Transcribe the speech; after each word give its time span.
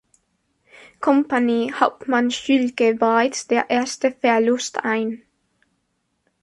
Kompanie, 0.99 1.73
Hauptmann 1.79 2.31
Schülke, 2.31 2.95
bereits 2.95 3.45
der 3.45 3.69
erste 3.69 4.11
Verlust 4.11 4.83
ein. 4.83 5.21